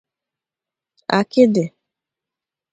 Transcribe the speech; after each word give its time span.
akịdị 1.17 1.65